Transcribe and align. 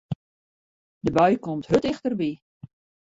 De 1.05 1.11
bui 1.17 1.39
komt 1.43 1.67
hurd 1.67 1.83
tichterby. 1.85 2.31